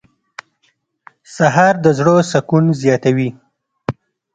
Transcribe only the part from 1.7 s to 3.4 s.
د زړه سکون زیاتوي.